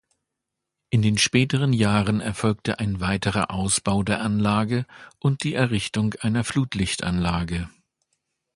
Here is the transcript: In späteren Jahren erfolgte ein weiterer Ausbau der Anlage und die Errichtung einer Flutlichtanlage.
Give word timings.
In 0.89 1.15
späteren 1.19 1.73
Jahren 1.73 2.21
erfolgte 2.21 2.79
ein 2.79 3.01
weiterer 3.01 3.51
Ausbau 3.51 4.01
der 4.01 4.21
Anlage 4.21 4.87
und 5.19 5.43
die 5.43 5.53
Errichtung 5.53 6.15
einer 6.21 6.43
Flutlichtanlage. 6.43 7.69